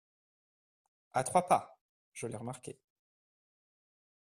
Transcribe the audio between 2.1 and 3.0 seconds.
je l’ai remarqué…